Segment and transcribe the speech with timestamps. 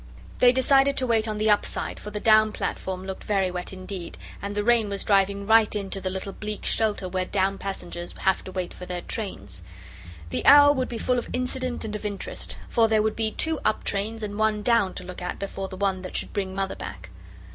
[0.39, 3.71] They decided to wait on the up side, for the down platform looked very wet
[3.71, 8.13] indeed, and the rain was driving right into the little bleak shelter where down passengers
[8.13, 9.61] have to wait for their trains.
[10.31, 13.59] The hour would be full of incident and of interest, for there would be two
[13.63, 16.75] up trains and one down to look at before the one that should bring Mother
[16.75, 17.11] back.